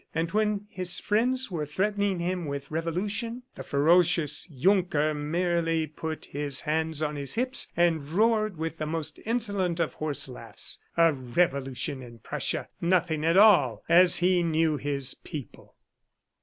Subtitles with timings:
[0.15, 6.61] And when his friends were threatening him with revolution, the ferocious Junker, merely put his
[6.61, 10.79] hands on his hips and roared with the most insolent of horse laughs.
[10.97, 12.67] A revolution in Prussia!...
[12.81, 15.75] Nothing at all, as he knew his people!"